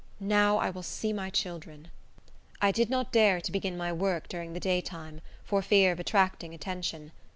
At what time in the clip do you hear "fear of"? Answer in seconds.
5.61-5.99